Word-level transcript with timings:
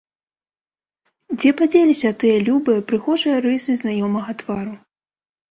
Дзе 1.37 1.51
падзеліся 1.59 2.09
тыя 2.23 2.39
любыя, 2.47 2.81
прыгожыя 2.93 3.37
рысы 3.45 3.71
знаёмага 3.83 4.31
твару? 4.43 4.75